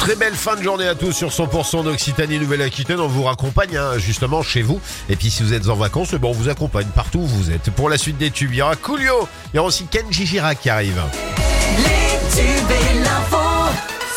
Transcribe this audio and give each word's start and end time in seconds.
Très 0.00 0.16
belle 0.16 0.34
fin 0.34 0.56
de 0.56 0.62
journée 0.62 0.86
à 0.88 0.94
tous 0.94 1.12
sur 1.12 1.28
100% 1.28 1.84
d'Occitanie 1.84 2.38
Nouvelle-Aquitaine. 2.38 2.98
On 3.00 3.08
vous 3.08 3.24
raccompagne 3.24 3.76
hein, 3.76 3.98
justement 3.98 4.42
chez 4.42 4.62
vous. 4.62 4.80
Et 5.08 5.16
puis 5.16 5.30
si 5.30 5.42
vous 5.42 5.52
êtes 5.52 5.68
en 5.68 5.74
vacances, 5.74 6.10
eh 6.14 6.18
ben, 6.18 6.28
on 6.28 6.32
vous 6.32 6.48
accompagne 6.48 6.86
partout 6.94 7.18
où 7.18 7.26
vous 7.26 7.50
êtes. 7.50 7.70
Pour 7.70 7.88
la 7.88 7.98
suite 7.98 8.16
des 8.16 8.30
tubes, 8.30 8.52
il 8.52 8.58
y 8.58 8.62
aura 8.62 8.76
Coolio, 8.76 9.28
il 9.52 9.56
y 9.56 9.58
aura 9.58 9.68
aussi 9.68 9.84
Kenji 9.86 10.26
Girac 10.26 10.60
qui 10.60 10.70
arrive. 10.70 11.00
Les 11.76 12.36
tubes 12.36 12.70
et 12.70 13.00
l'info, 13.00 13.36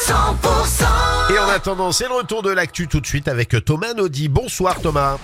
100% 0.05 1.33
Et 1.33 1.39
en 1.39 1.49
attendant, 1.49 1.91
c'est 1.91 2.07
le 2.07 2.13
retour 2.13 2.43
de 2.43 2.51
l'actu 2.51 2.87
tout 2.87 3.01
de 3.01 3.07
suite 3.07 3.27
avec 3.27 3.53
Thomas 3.65 3.93
Naudy. 3.93 4.29
Bonsoir 4.29 4.79
Thomas. 4.79 5.17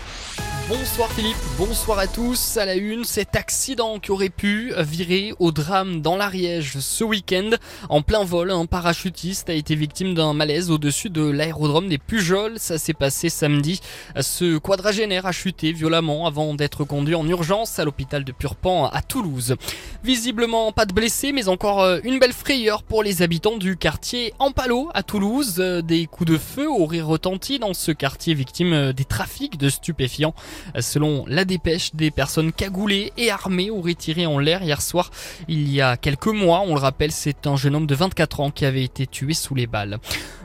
Bonsoir 0.69 1.11
Philippe, 1.11 1.35
bonsoir 1.57 1.99
à 1.99 2.07
tous. 2.07 2.55
À 2.55 2.65
la 2.65 2.75
une, 2.75 3.03
cet 3.03 3.35
accident 3.35 3.99
qui 3.99 4.11
aurait 4.11 4.29
pu 4.29 4.73
virer 4.77 5.33
au 5.37 5.51
drame 5.51 6.01
dans 6.01 6.15
l'Ariège 6.15 6.79
ce 6.79 7.03
week-end. 7.03 7.49
En 7.89 8.01
plein 8.01 8.23
vol, 8.23 8.49
un 8.49 8.65
parachutiste 8.65 9.49
a 9.49 9.53
été 9.53 9.75
victime 9.75 10.13
d'un 10.13 10.33
malaise 10.33 10.71
au-dessus 10.71 11.09
de 11.09 11.21
l'aérodrome 11.21 11.89
des 11.89 11.97
Pujols. 11.97 12.59
Ça 12.59 12.77
s'est 12.77 12.93
passé 12.93 13.27
samedi. 13.27 13.81
Ce 14.17 14.57
quadragénaire 14.57 15.25
a 15.25 15.33
chuté 15.33 15.73
violemment 15.73 16.27
avant 16.27 16.53
d'être 16.53 16.85
conduit 16.85 17.15
en 17.15 17.27
urgence 17.27 17.77
à 17.77 17.83
l'hôpital 17.83 18.23
de 18.23 18.31
Purpan 18.31 18.85
à 18.85 19.01
Toulouse. 19.01 19.57
Visiblement 20.05 20.71
pas 20.71 20.85
de 20.85 20.93
blessés, 20.93 21.33
mais 21.33 21.49
encore 21.49 21.81
euh, 21.81 21.99
une 22.05 22.19
belle 22.19 22.33
frayeur 22.33 22.83
pour 22.83 23.03
les 23.03 23.21
habitants 23.21 23.57
du 23.57 23.75
quartier 23.75 24.33
Ampalo 24.39 24.89
à 24.93 25.03
Toulouse. 25.03 25.55
Euh, 25.59 25.81
Des 25.81 26.05
coups 26.05 26.31
de 26.31 26.37
feu 26.37 26.69
auraient 26.69 27.01
retenti 27.01 27.59
dans 27.59 27.73
ce 27.73 27.91
quartier 27.91 28.33
victime 28.33 28.73
euh, 28.73 28.93
des 28.93 29.05
trafics 29.05 29.57
de 29.57 29.67
stupéfiants. 29.67 30.33
Selon 30.79 31.25
la 31.27 31.45
dépêche, 31.45 31.93
des 31.93 32.11
personnes 32.11 32.51
cagoulées 32.51 33.13
et 33.17 33.31
armées 33.31 33.69
auraient 33.69 33.93
tiré 33.93 34.25
en 34.25 34.39
l'air 34.39 34.63
hier 34.63 34.81
soir. 34.81 35.11
Il 35.47 35.71
y 35.71 35.81
a 35.81 35.97
quelques 35.97 36.27
mois, 36.27 36.61
on 36.65 36.73
le 36.73 36.79
rappelle, 36.79 37.11
c'est 37.11 37.47
un 37.47 37.55
jeune 37.55 37.75
homme 37.75 37.87
de 37.87 37.95
24 37.95 38.39
ans 38.39 38.51
qui 38.51 38.65
avait 38.65 38.83
été 38.83 39.07
tué 39.07 39.33
sous 39.33 39.55
les 39.55 39.67
balles. 39.67 39.99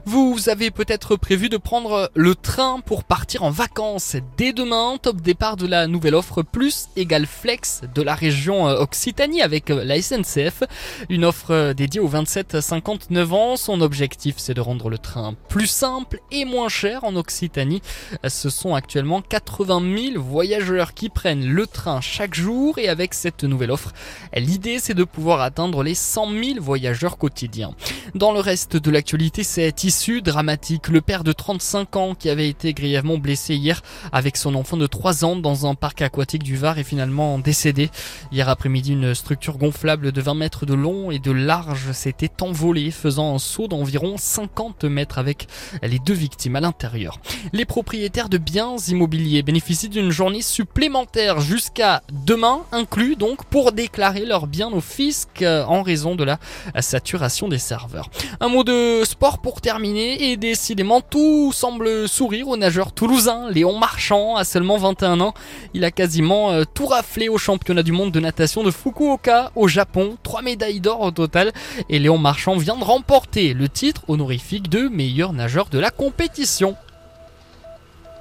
Vous 0.05 0.49
avez 0.49 0.71
peut-être 0.71 1.17
prévu 1.17 1.49
de 1.49 1.57
prendre 1.57 2.11
le 2.15 2.35
train 2.35 2.81
pour 2.81 3.05
partir 3.05 3.43
en 3.43 3.51
vacances 3.51 4.17
dès 4.37 4.53
demain. 4.53 4.97
Top 5.01 5.21
départ 5.21 5.57
de 5.57 5.67
la 5.67 5.87
nouvelle 5.87 6.15
offre 6.15 6.43
Plus 6.43 6.89
égale 6.97 7.27
Flex 7.27 7.83
de 7.95 8.03
la 8.03 8.15
région 8.15 8.69
euh, 8.69 8.79
Occitanie 8.79 9.43
avec 9.43 9.71
euh, 9.71 9.85
la 9.85 10.01
SNCF. 10.01 10.63
Une 11.09 11.25
offre 11.25 11.51
euh, 11.51 11.75
dédiée 11.75 12.01
aux 12.01 12.09
27-59 12.09 13.33
ans. 13.33 13.57
Son 13.57 13.81
objectif 13.81 14.37
c'est 14.39 14.55
de 14.55 14.61
rendre 14.61 14.89
le 14.89 14.99
train 14.99 15.35
plus 15.49 15.67
simple 15.67 16.21
et 16.31 16.45
moins 16.45 16.69
cher 16.69 17.05
en 17.05 17.17
Occitanie. 17.17 17.83
Ce 18.27 18.51
sont 18.51 18.75
actuellement 18.75 19.21
80 19.21 20.13
000 20.13 20.23
voyageurs 20.23 20.95
qui 20.95 21.09
prennent 21.09 21.47
le 21.47 21.67
train 21.67 22.01
chaque 22.01 22.35
jour 22.35 22.79
et 22.79 22.89
avec 22.89 23.15
cette 23.15 23.45
nouvelle 23.45 23.71
offre, 23.71 23.93
l'idée 24.35 24.79
c'est 24.79 24.95
de 24.95 25.05
pouvoir 25.05 25.41
atteindre 25.41 25.83
les 25.83 25.95
100 25.95 26.31
000 26.31 26.61
voyageurs 26.61 27.19
quotidiens. 27.19 27.75
Dans 28.15 28.33
le 28.33 28.41
reste 28.41 28.77
de 28.77 28.91
l'actualité, 28.91 29.43
c'est 29.43 29.85
issu 29.89 30.21
dramatique. 30.21 30.89
Le 30.89 31.01
père 31.01 31.25
de 31.25 31.33
35 31.33 31.97
ans 31.97 32.15
qui 32.15 32.29
avait 32.29 32.51
été 32.51 32.75
grièvement 32.75 33.17
blessé 33.17 33.55
hier 33.55 33.81
avec 34.13 34.37
son 34.37 34.55
enfant 34.55 34.77
de 34.77 34.87
3 34.87 35.25
ans 35.25 35.35
dans 35.35 35.65
un 35.65 35.75
parc 35.75 36.03
aquatique 36.03 36.43
du 36.43 36.57
Var 36.57 36.79
est 36.79 36.85
finalement 36.85 37.39
décédé. 37.39 37.89
Hier 38.31 38.51
après-midi, 38.51 38.93
une 38.93 39.15
structure 39.15 39.57
gonflable 39.57 40.13
de 40.13 40.21
20 40.21 40.35
mètres 40.35 40.67
de 40.67 40.75
long 40.75 41.11
et 41.11 41.19
de 41.19 41.31
large 41.33 41.93
s'était 41.93 42.43
envolée 42.43 42.91
faisant 42.91 43.35
un 43.35 43.39
saut 43.39 43.67
d'environ 43.67 44.17
50 44.19 44.85
mètres 44.85 45.17
avec 45.17 45.47
les 45.83 45.99
deux 45.99 46.13
victimes 46.13 46.57
à 46.57 46.61
l'intérieur. 46.61 47.19
Les 47.55 47.65
propriétaires 47.65 48.29
de 48.29 48.37
biens 48.37 48.77
immobiliers 48.89 49.43
bénéficient 49.43 49.89
d'une 49.89 50.11
journée 50.11 50.43
supplémentaire 50.43 51.41
jusqu'à 51.41 52.03
demain 52.27 52.61
inclus 52.73 53.17
donc 53.17 53.43
pour 53.47 53.73
déclarer 53.73 54.27
leurs 54.27 54.49
biens 54.49 54.71
au 54.71 54.83
fisc 54.83 55.41
euh, 55.41 55.65
en 55.65 55.81
raison 55.81 56.15
de 56.15 56.25
la 56.25 56.39
saturation 56.81 57.49
des 57.49 57.59
serveurs. 57.59 58.11
Un 58.41 58.49
mot 58.49 58.65
de 58.65 59.03
sport 59.07 59.39
pour 59.39 59.63
terminer 59.63 59.78
et 59.85 60.37
décidément 60.37 61.01
tout 61.01 61.53
semble 61.53 62.09
sourire 62.09 62.49
au 62.49 62.57
nageur 62.57 62.93
toulousain 62.93 63.49
Léon 63.51 63.79
Marchand 63.79 64.35
à 64.35 64.43
seulement 64.43 64.77
21 64.77 65.21
ans. 65.21 65.35
Il 65.73 65.85
a 65.85 65.93
quasiment 65.93 66.51
euh, 66.51 66.65
tout 66.75 66.87
raflé 66.87 67.29
au 67.29 67.39
championnat 67.39 67.85
du 67.85 67.93
monde 67.93 68.11
de 68.11 68.19
natation 68.19 68.65
de 68.65 68.73
Fukuoka 68.73 69.53
au 69.55 69.69
Japon, 69.69 70.17
trois 70.25 70.43
médailles 70.43 70.81
d'or 70.81 71.01
au 71.01 71.11
total 71.13 71.53
et 71.89 72.01
Léon 72.01 72.19
Marchand 72.19 72.57
vient 72.57 72.77
de 72.77 72.83
remporter 72.83 73.55
le 73.55 73.69
titre 73.69 74.03
honorifique 74.09 74.69
de 74.69 74.89
meilleur 74.89 75.33
nageur 75.33 75.69
de 75.69 75.79
la 75.79 75.91
compétition. 75.91 76.75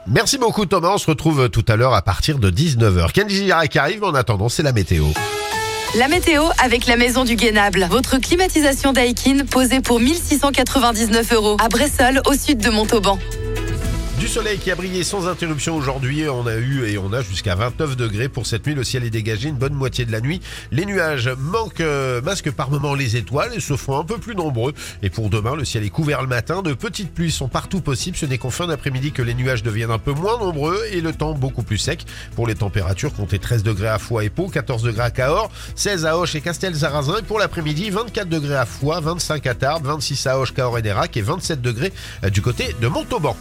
Merci 0.05 0.37
beaucoup 0.37 0.67
Thomas, 0.67 0.91
on 0.93 0.97
se 0.99 1.07
retrouve 1.07 1.49
tout 1.49 1.65
à 1.67 1.75
l'heure 1.75 1.95
à 1.95 2.03
partir 2.03 2.37
de 2.37 2.51
19h. 2.51 3.11
Kenji 3.13 3.45
Girac 3.45 3.75
arrive, 3.75 4.03
en 4.03 4.13
attendant 4.13 4.47
c'est 4.47 4.63
la 4.63 4.73
météo. 4.73 5.05
La 5.95 6.09
météo 6.09 6.43
avec 6.63 6.85
la 6.85 6.97
maison 6.97 7.23
du 7.23 7.35
Guénable. 7.35 7.87
Votre 7.89 8.17
climatisation 8.17 8.91
Daikin 8.91 9.45
posée 9.49 9.79
pour 9.79 9.99
1699 9.99 11.33
euros 11.33 11.57
à 11.63 11.69
Bressol 11.69 12.21
au 12.27 12.33
sud 12.33 12.59
de 12.59 12.69
Montauban. 12.69 13.17
Du 14.19 14.27
soleil 14.27 14.57
qui 14.57 14.71
a 14.71 14.75
brillé 14.75 15.03
sans 15.03 15.27
interruption 15.27 15.75
aujourd'hui. 15.75 16.27
On 16.27 16.47
a 16.47 16.55
eu 16.55 16.85
et 16.87 16.97
on 16.97 17.13
a 17.13 17.21
jusqu'à 17.21 17.53
29 17.53 17.95
degrés 17.95 18.29
pour 18.29 18.47
cette 18.47 18.65
nuit. 18.65 18.73
Le 18.73 18.83
ciel 18.83 19.03
est 19.03 19.11
dégagé 19.11 19.47
une 19.47 19.57
bonne 19.57 19.75
moitié 19.75 20.05
de 20.05 20.11
la 20.11 20.21
nuit. 20.21 20.41
Les 20.71 20.87
nuages 20.87 21.29
manquent, 21.37 21.81
euh, 21.81 22.19
masquent 22.23 22.49
par 22.49 22.71
moments 22.71 22.95
les 22.95 23.15
étoiles 23.15 23.51
et 23.53 23.59
se 23.59 23.75
font 23.75 23.99
un 23.99 24.03
peu 24.03 24.17
plus 24.17 24.35
nombreux. 24.35 24.73
Et 25.03 25.11
pour 25.11 25.29
demain, 25.29 25.55
le 25.55 25.65
ciel 25.65 25.83
est 25.83 25.91
couvert 25.91 26.23
le 26.23 26.27
matin. 26.27 26.63
De 26.63 26.73
petites 26.73 27.13
pluies 27.13 27.29
sont 27.29 27.47
partout 27.47 27.79
possibles. 27.79 28.17
Ce 28.17 28.25
n'est 28.25 28.39
qu'en 28.39 28.49
fin 28.49 28.65
d'après-midi 28.65 29.11
que 29.11 29.21
les 29.21 29.35
nuages 29.35 29.61
deviennent 29.61 29.91
un 29.91 29.99
peu 29.99 30.13
moins 30.13 30.39
nombreux 30.39 30.81
et 30.91 30.99
le 30.99 31.13
temps 31.13 31.33
beaucoup 31.33 31.61
plus 31.61 31.77
sec. 31.77 32.03
Pour 32.35 32.47
les 32.47 32.55
températures, 32.55 33.13
comptez 33.13 33.37
13 33.37 33.61
degrés 33.61 33.89
à 33.89 33.99
Foix 33.99 34.23
et 34.23 34.31
Pau, 34.31 34.47
14 34.47 34.81
degrés 34.81 35.03
à 35.03 35.11
Cahors, 35.11 35.51
16 35.75 36.07
à 36.07 36.17
Hoche 36.17 36.33
et 36.33 36.41
Castel-Zarazin. 36.41 37.19
Et 37.19 37.23
pour 37.23 37.37
l'après-midi, 37.37 37.91
24 37.91 38.27
degrés 38.27 38.55
à 38.55 38.65
Foix, 38.65 38.99
25 38.99 39.45
à 39.45 39.53
Tarbes, 39.53 39.85
26 39.85 40.25
à 40.25 40.39
Hoche, 40.39 40.55
Cahors 40.55 40.79
et 40.79 40.81
Nérac 40.81 41.15
et 41.15 41.21
27 41.21 41.61
degrés 41.61 41.93
euh, 42.23 42.31
du 42.31 42.41
côté 42.41 42.75
de 42.81 42.87
Montauban. 42.87 43.37